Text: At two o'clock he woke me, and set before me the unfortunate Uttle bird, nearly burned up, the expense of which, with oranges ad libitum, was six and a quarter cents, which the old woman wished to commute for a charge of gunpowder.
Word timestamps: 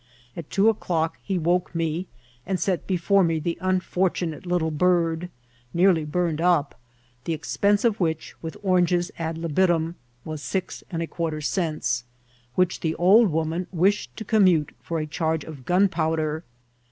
At 0.35 0.49
two 0.49 0.67
o'clock 0.67 1.19
he 1.21 1.37
woke 1.37 1.75
me, 1.75 2.07
and 2.43 2.59
set 2.59 2.87
before 2.87 3.23
me 3.23 3.37
the 3.37 3.59
unfortunate 3.61 4.45
Uttle 4.45 4.75
bird, 4.75 5.29
nearly 5.75 6.05
burned 6.05 6.41
up, 6.41 6.73
the 7.25 7.33
expense 7.33 7.85
of 7.85 7.99
which, 7.99 8.33
with 8.41 8.57
oranges 8.63 9.11
ad 9.19 9.37
libitum, 9.37 9.93
was 10.25 10.41
six 10.41 10.83
and 10.89 11.03
a 11.03 11.07
quarter 11.07 11.39
cents, 11.39 12.03
which 12.55 12.79
the 12.79 12.95
old 12.95 13.29
woman 13.29 13.67
wished 13.71 14.17
to 14.17 14.25
commute 14.25 14.73
for 14.81 14.97
a 14.97 15.05
charge 15.05 15.43
of 15.43 15.65
gunpowder. 15.65 16.43